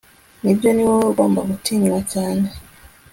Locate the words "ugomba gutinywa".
1.11-1.99